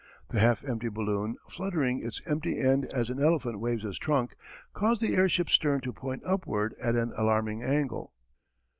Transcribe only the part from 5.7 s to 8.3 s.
to point upward at an alarming angle.